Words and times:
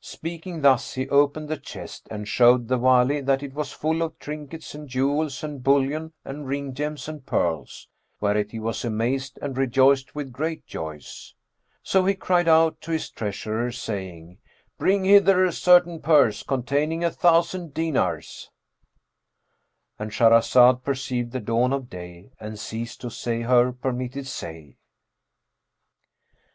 Speaking 0.00 0.62
thus 0.62 0.94
he 0.94 1.06
opened 1.10 1.50
the 1.50 1.58
chest 1.58 2.08
and 2.10 2.26
showed 2.26 2.66
the 2.68 2.78
Wali 2.78 3.20
that 3.20 3.42
it 3.42 3.52
was 3.52 3.72
full 3.72 4.00
of 4.00 4.18
trinkets 4.18 4.74
and 4.74 4.88
jewels 4.88 5.44
and 5.44 5.62
bullion 5.62 6.14
and 6.24 6.46
ring 6.46 6.72
gems 6.72 7.08
and 7.08 7.26
pearls, 7.26 7.86
whereat 8.18 8.52
he 8.52 8.58
was 8.58 8.86
amazed 8.86 9.38
and 9.42 9.58
rejoiced 9.58 10.14
with 10.14 10.32
great 10.32 10.64
joy. 10.64 10.98
So 11.82 12.06
he 12.06 12.14
cried 12.14 12.48
out 12.48 12.80
to 12.80 12.90
his 12.90 13.10
treasurer, 13.10 13.70
saying, 13.70 14.38
"Bring 14.78 15.04
hither 15.04 15.44
a 15.44 15.52
certain 15.52 16.00
purse 16.00 16.42
containing 16.42 17.04
a 17.04 17.10
thousand 17.10 17.74
dinars,"—And 17.74 20.10
Shahrazad 20.10 20.84
perceived 20.84 21.32
the 21.32 21.40
dawn 21.40 21.74
of 21.74 21.90
day 21.90 22.32
and 22.40 22.58
ceased 22.58 23.02
to 23.02 23.10
say 23.10 23.42
her 23.42 23.72
permitted 23.72 24.26
say. 24.26 24.78